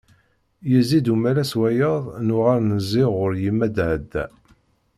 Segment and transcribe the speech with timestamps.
[0.71, 4.25] Yezzi-d umalas wayeḍ nuɣal nezzi ɣur yemma Daɛda.